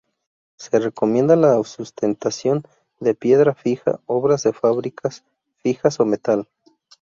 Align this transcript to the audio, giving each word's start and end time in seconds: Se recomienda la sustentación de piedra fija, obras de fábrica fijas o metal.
Se 0.57 0.79
recomienda 0.79 1.35
la 1.35 1.63
sustentación 1.63 2.63
de 2.99 3.13
piedra 3.13 3.53
fija, 3.53 3.99
obras 4.07 4.41
de 4.41 4.51
fábrica 4.51 5.11
fijas 5.61 5.99
o 5.99 6.05
metal. 6.07 6.47